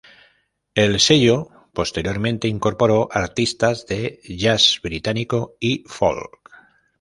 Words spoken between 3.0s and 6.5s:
artistas de jazz británico y folk.